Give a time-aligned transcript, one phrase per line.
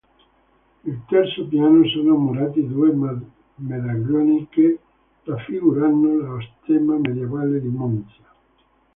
[0.85, 2.91] Al terzo piano sono murati due
[3.57, 4.79] medaglioni che
[5.25, 8.23] raffigurano lo stemma medievale di Monza.